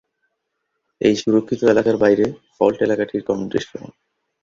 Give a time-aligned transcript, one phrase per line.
[1.01, 3.91] এই সুরক্ষিত এলাকার বাইরে, ফল্ট এলাকাটি কম দৃশ্যমান।